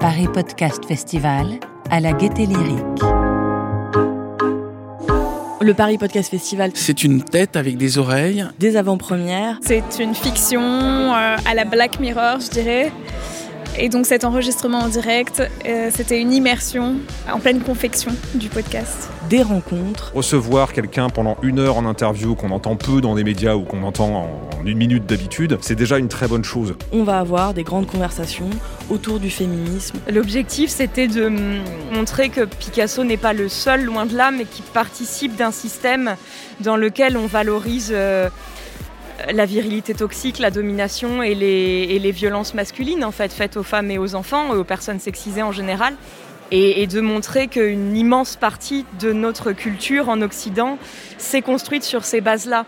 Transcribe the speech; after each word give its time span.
Paris 0.00 0.28
Podcast 0.32 0.84
Festival 0.86 1.46
à 1.90 2.00
la 2.00 2.12
Gaieté 2.12 2.46
Lyrique. 2.46 3.02
Le 5.60 5.74
Paris 5.74 5.98
Podcast 5.98 6.30
Festival, 6.30 6.70
C'est 6.74 7.02
une 7.02 7.22
tête 7.22 7.56
avec 7.56 7.76
des 7.76 7.98
oreilles. 7.98 8.44
des 8.58 8.76
avant-premières, 8.76 9.58
C'est 9.62 9.98
une 9.98 10.14
fiction 10.14 10.62
euh, 10.62 11.36
à 11.44 11.54
la 11.54 11.64
Black 11.64 11.98
Mirror, 11.98 12.40
je 12.40 12.50
dirais. 12.50 12.92
Et 13.78 13.90
donc 13.90 14.06
cet 14.06 14.24
enregistrement 14.24 14.78
en 14.78 14.88
direct, 14.88 15.42
euh, 15.66 15.90
c'était 15.94 16.18
une 16.20 16.32
immersion 16.32 16.94
en 17.30 17.38
pleine 17.38 17.60
confection 17.60 18.12
du 18.34 18.48
podcast. 18.48 19.10
des 19.28 19.42
rencontres, 19.42 20.12
Recevoir 20.14 20.72
quelqu'un 20.72 21.10
pendant 21.10 21.36
une 21.42 21.58
heure 21.58 21.76
en 21.76 21.84
interview 21.84 22.34
qu'on 22.34 22.50
entend 22.50 22.76
peu 22.76 23.00
dans 23.00 23.14
des 23.14 23.24
médias 23.24 23.54
ou 23.54 23.64
qu'on 23.64 23.82
entend 23.82 24.30
en 24.62 24.64
une 24.64 24.78
minute 24.78 25.04
d'habitude, 25.04 25.58
c'est 25.60 25.74
déjà 25.74 25.98
une 25.98 26.08
très 26.08 26.26
bonne 26.26 26.44
chose. 26.44 26.74
on 26.92 27.02
va 27.02 27.18
avoir 27.18 27.52
des 27.52 27.64
grandes 27.64 27.86
conversations 27.86 28.48
autour 28.88 29.20
du 29.20 29.30
féminisme. 29.30 29.98
L'objectif, 30.08 30.70
c'était 30.70 31.08
de 31.08 31.30
montrer 31.92 32.30
que 32.30 32.44
Picasso 32.44 33.04
n'est 33.04 33.16
pas 33.16 33.32
le 33.32 33.48
seul, 33.48 33.84
loin 33.84 34.06
de 34.06 34.16
là, 34.16 34.30
mais 34.30 34.44
qui 34.44 34.62
participe 34.62 35.36
d'un 35.36 35.50
système 35.50 36.16
dans 36.60 36.76
lequel 36.76 37.16
on 37.16 37.26
valorise 37.26 37.90
euh, 37.92 38.30
la 39.32 39.46
virilité 39.46 39.94
toxique, 39.94 40.38
la 40.38 40.50
domination 40.50 41.22
et 41.22 41.34
les, 41.34 41.86
et 41.90 41.98
les 41.98 42.12
violences 42.12 42.54
masculines, 42.54 43.04
en 43.04 43.12
fait, 43.12 43.32
faites 43.32 43.56
aux 43.56 43.62
femmes 43.62 43.90
et 43.90 43.98
aux 43.98 44.14
enfants, 44.14 44.54
et 44.54 44.56
aux 44.56 44.64
personnes 44.64 45.00
sexisées 45.00 45.42
en 45.42 45.52
général. 45.52 45.94
Et, 46.52 46.82
et 46.82 46.86
de 46.86 47.00
montrer 47.00 47.48
qu'une 47.48 47.96
immense 47.96 48.36
partie 48.36 48.84
de 49.00 49.12
notre 49.12 49.50
culture 49.50 50.08
en 50.08 50.22
Occident 50.22 50.78
s'est 51.18 51.42
construite 51.42 51.82
sur 51.82 52.04
ces 52.04 52.20
bases-là. 52.20 52.66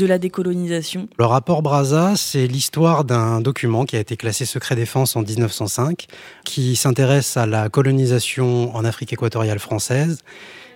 de 0.00 0.06
la 0.06 0.18
décolonisation. 0.18 1.08
Le 1.18 1.26
rapport 1.26 1.60
Brazza, 1.60 2.14
c'est 2.16 2.46
l'histoire 2.46 3.04
d'un 3.04 3.42
document 3.42 3.84
qui 3.84 3.96
a 3.96 4.00
été 4.00 4.16
classé 4.16 4.46
secret 4.46 4.74
défense 4.74 5.14
en 5.14 5.20
1905, 5.20 6.06
qui 6.46 6.74
s'intéresse 6.74 7.36
à 7.36 7.44
la 7.44 7.68
colonisation 7.68 8.74
en 8.74 8.86
Afrique 8.86 9.12
équatoriale 9.12 9.58
française 9.58 10.22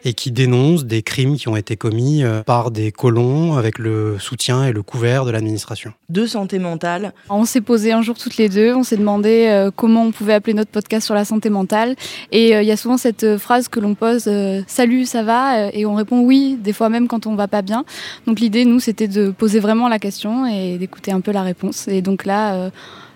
et 0.05 0.15
qui 0.15 0.31
dénonce 0.31 0.85
des 0.85 1.03
crimes 1.03 1.37
qui 1.37 1.49
ont 1.49 1.57
été 1.57 1.77
commis 1.77 2.23
euh, 2.23 2.43
par 2.43 2.71
des 2.71 2.93
colons 2.93 3.57
avec 3.57 3.79
le 3.79 4.19
soutien 4.19 4.65
et 4.65 4.73
le 4.73 4.83
couvert 4.83 5.25
de 5.25 5.31
l'administration. 5.31 5.93
De 6.09 6.27
santé 6.27 6.59
mentale, 6.59 7.13
On 7.31 7.45
s'est 7.45 7.61
posé 7.61 7.93
un 7.93 8.03
jour 8.03 8.17
toutes 8.17 8.37
les 8.37 8.49
deux, 8.49 8.75
on 8.75 8.83
s'est 8.83 8.97
demandé 8.97 9.47
euh, 9.49 9.71
comment 9.75 10.03
on 10.03 10.13
pouvait 10.13 10.35
appeler 10.35 10.55
notre 10.55 10.71
podcast 10.71 11.07
sur 11.07 11.15
la 11.15 11.25
santé 11.25 11.51
mentale. 11.51 11.97
Et 12.33 12.55
euh, 12.55 12.63
il 12.63 12.69
y 12.69 12.73
a 12.73 12.77
souvent 12.77 12.97
cette 12.97 13.39
phrase 13.39 13.69
que 13.69 13.81
l'on 13.81 13.95
pose 13.95 14.31
Salut, 14.67 15.05
ça 15.05 15.23
va? 15.23 15.71
Et 15.73 15.87
on 15.87 15.95
répond 15.95 16.21
oui, 16.21 16.59
des 16.63 16.73
fois 16.73 16.89
même 16.89 17.09
quand 17.09 17.27
on 17.27 17.35
va 17.35 17.49
pas 17.49 17.63
bien. 17.63 17.85
Donc 18.27 18.41
l'idée, 18.41 18.65
nous, 18.65 18.81
c'était 18.81 19.09
de 19.09 19.31
poser 19.31 19.61
vraiment 19.61 19.89
la 19.89 19.99
question 19.99 20.47
et 20.47 20.79
d'écouter 20.79 21.13
un 21.13 21.21
peu 21.21 21.33
la 21.33 21.43
réponse. 21.43 21.89
Et 21.89 22.03
donc 22.03 22.25
là, 22.25 22.55
euh, 22.55 22.71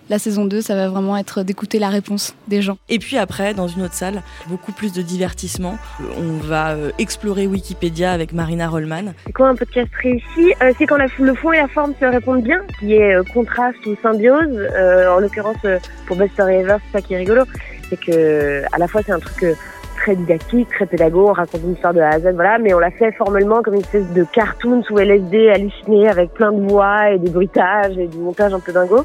la 0.09 0.19
saison 0.19 0.45
2, 0.45 0.61
ça 0.61 0.75
va 0.75 0.89
vraiment 0.89 1.15
être 1.17 1.43
d'écouter 1.43 1.79
la 1.79 1.89
réponse 1.89 2.33
des 2.47 2.61
gens. 2.61 2.77
Et 2.89 2.99
puis 2.99 3.17
après, 3.17 3.53
dans 3.53 3.67
une 3.67 3.83
autre 3.83 3.93
salle, 3.93 4.21
beaucoup 4.47 4.71
plus 4.71 4.91
de 4.93 5.01
divertissement. 5.01 5.77
On 6.17 6.37
va 6.45 6.71
euh, 6.71 6.91
explorer 6.97 7.47
Wikipédia 7.47 8.11
avec 8.11 8.33
Marina 8.33 8.67
Rollman. 8.67 9.13
C'est 9.25 9.33
quoi 9.33 9.49
un 9.49 9.55
podcast 9.55 9.89
réussi 10.01 10.53
Euh, 10.61 10.73
C'est 10.77 10.85
quand 10.85 10.97
la- 10.97 11.07
le 11.19 11.33
fond 11.35 11.51
et 11.51 11.57
la 11.57 11.67
forme 11.67 11.93
se 11.99 12.05
répondent 12.05 12.43
bien, 12.43 12.61
qui 12.79 12.93
est 12.95 13.15
euh, 13.15 13.23
contraste 13.33 13.85
ou 13.85 13.95
symbiose. 14.01 14.47
Euh, 14.75 15.09
en 15.15 15.19
l'occurrence, 15.19 15.57
euh, 15.65 15.77
pour 16.07 16.15
Best 16.17 16.33
Story 16.33 16.55
Ever, 16.55 16.77
c'est 16.91 16.97
ça 16.99 17.01
qui 17.05 17.13
est 17.13 17.17
rigolo. 17.17 17.43
C'est 17.89 17.99
que 17.99 18.63
à 18.71 18.77
la 18.77 18.87
fois 18.87 19.01
c'est 19.05 19.11
un 19.11 19.19
truc 19.19 19.43
euh, 19.43 19.53
très 19.97 20.15
didactique, 20.15 20.67
très 20.69 20.85
pédago, 20.85 21.27
on 21.29 21.33
raconte 21.33 21.61
une 21.63 21.73
histoire 21.73 21.93
de 21.93 21.99
A 21.99 22.09
à 22.09 22.19
Z, 22.19 22.31
voilà, 22.33 22.57
mais 22.57 22.73
on 22.73 22.79
l'a 22.79 22.91
fait 22.91 23.11
formellement 23.11 23.61
comme 23.61 23.73
une 23.73 23.81
espèce 23.81 24.07
de 24.13 24.23
cartoon 24.31 24.81
sous 24.83 24.97
LSD 24.97 25.49
halluciné 25.49 26.07
avec 26.07 26.33
plein 26.33 26.51
de 26.53 26.61
voix 26.69 27.09
et 27.11 27.17
des 27.19 27.29
bruitages 27.29 27.97
et 27.97 28.07
du 28.07 28.17
montage 28.17 28.53
un 28.53 28.59
peu 28.59 28.71
dingo. 28.71 29.03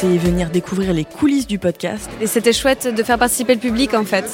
C'est 0.00 0.16
venir 0.16 0.50
découvrir 0.50 0.92
les 0.92 1.04
coulisses 1.04 1.48
du 1.48 1.58
podcast. 1.58 2.08
Et 2.20 2.28
c'était 2.28 2.52
chouette 2.52 2.86
de 2.86 3.02
faire 3.02 3.18
participer 3.18 3.54
le 3.54 3.60
public 3.60 3.94
en 3.94 4.04
fait. 4.04 4.26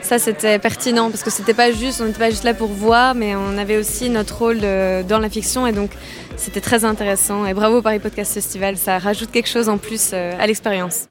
Ça 0.00 0.20
c'était 0.20 0.60
pertinent 0.60 1.10
parce 1.10 1.24
que 1.24 1.30
c'était 1.30 1.54
pas 1.54 1.72
juste, 1.72 2.00
on 2.00 2.04
n'était 2.04 2.20
pas 2.20 2.30
juste 2.30 2.44
là 2.44 2.54
pour 2.54 2.68
voir, 2.68 3.16
mais 3.16 3.34
on 3.34 3.58
avait 3.58 3.78
aussi 3.78 4.10
notre 4.10 4.38
rôle 4.38 4.60
dans 4.60 5.18
la 5.18 5.28
fiction 5.28 5.66
et 5.66 5.72
donc 5.72 5.90
c'était 6.36 6.60
très 6.60 6.84
intéressant. 6.84 7.46
Et 7.46 7.52
bravo 7.52 7.82
Paris 7.82 7.98
Podcast 7.98 8.32
Festival, 8.32 8.76
ça 8.76 9.00
rajoute 9.00 9.32
quelque 9.32 9.48
chose 9.48 9.68
en 9.68 9.76
plus 9.76 10.10
euh, 10.12 10.34
à 10.38 10.46
l'expérience. 10.46 11.08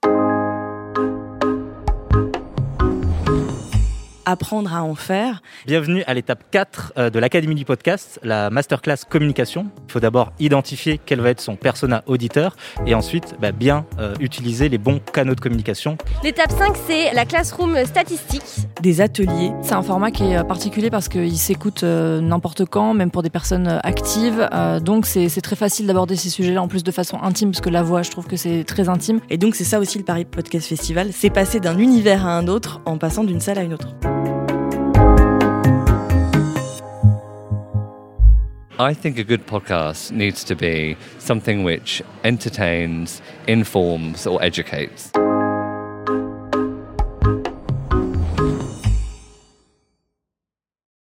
Apprendre 4.29 4.75
à 4.75 4.83
en 4.83 4.93
faire. 4.93 5.41
Bienvenue 5.65 6.03
à 6.05 6.13
l'étape 6.13 6.43
4 6.51 6.93
euh, 6.97 7.09
de 7.09 7.17
l'Académie 7.17 7.55
du 7.55 7.63
podcast, 7.63 8.19
la 8.23 8.49
masterclass 8.49 8.97
communication. 9.09 9.67
Il 9.87 9.91
faut 9.93 10.01
d'abord 10.01 10.33
identifier 10.37 10.99
quel 11.05 11.21
va 11.21 11.29
être 11.29 11.39
son 11.39 11.55
persona 11.55 12.03
auditeur 12.07 12.57
et 12.85 12.93
ensuite 12.93 13.35
bah, 13.39 13.53
bien 13.53 13.85
euh, 13.99 14.15
utiliser 14.19 14.67
les 14.67 14.77
bons 14.77 14.99
canaux 15.13 15.33
de 15.33 15.39
communication. 15.39 15.97
L'étape 16.25 16.51
5, 16.51 16.75
c'est 16.87 17.13
la 17.13 17.23
classroom 17.23 17.77
statistique. 17.85 18.43
Des 18.81 18.99
ateliers. 18.99 19.53
C'est 19.61 19.75
un 19.75 19.81
format 19.81 20.11
qui 20.11 20.25
est 20.25 20.43
particulier 20.43 20.89
parce 20.89 21.07
qu'il 21.07 21.37
s'écoute 21.37 21.83
euh, 21.83 22.19
n'importe 22.19 22.65
quand, 22.65 22.93
même 22.93 23.11
pour 23.11 23.23
des 23.23 23.29
personnes 23.29 23.79
actives. 23.83 24.49
Euh, 24.51 24.81
donc 24.81 25.05
c'est 25.05 25.29
c'est 25.29 25.41
très 25.41 25.55
facile 25.55 25.87
d'aborder 25.87 26.17
ces 26.17 26.29
sujets-là 26.29 26.61
en 26.61 26.67
plus 26.67 26.83
de 26.83 26.91
façon 26.91 27.17
intime, 27.21 27.51
parce 27.51 27.61
que 27.61 27.69
la 27.69 27.81
voix, 27.81 28.01
je 28.01 28.11
trouve 28.11 28.27
que 28.27 28.35
c'est 28.35 28.65
très 28.65 28.89
intime. 28.89 29.21
Et 29.29 29.37
donc 29.37 29.55
c'est 29.55 29.63
ça 29.63 29.79
aussi 29.79 29.97
le 29.97 30.03
Paris 30.03 30.25
Podcast 30.25 30.67
Festival, 30.67 31.13
c'est 31.13 31.29
passer 31.29 31.61
d'un 31.61 31.77
univers 31.77 32.27
à 32.27 32.37
un 32.37 32.47
autre 32.47 32.81
en 32.83 32.97
passant 32.97 33.23
d'une 33.23 33.39
salle 33.39 33.59
à 33.59 33.63
une 33.63 33.73
autre. 33.73 33.95
I 38.79 38.93
think 38.93 39.17
a 39.17 39.23
good 39.23 39.47
podcast 39.47 40.11
needs 40.11 40.43
to 40.43 40.55
be 40.55 40.97
something 41.17 41.63
which 41.63 42.03
entertains, 42.23 43.23
informs, 43.47 44.27
or 44.27 44.43
educates. 44.43 45.11